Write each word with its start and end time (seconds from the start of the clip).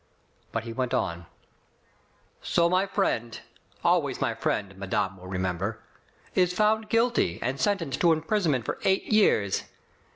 But 0.51 0.63
he 0.63 0.73
went 0.73 0.95
on: 0.95 1.27
So 2.41 2.67
my 2.67 2.87
friend— 2.87 3.39
always 3.83 4.19
my 4.19 4.33
friend, 4.33 4.75
madame 4.75 5.17
will 5.17 5.27
remember— 5.27 5.79
is 6.33 6.53
found 6.53 6.89
guilty 6.89 7.37
and 7.39 7.59
sentenced 7.61 8.01
to 8.01 8.11
imprisonment 8.11 8.65
for 8.65 8.79
eight 8.83 9.03
years. 9.03 9.65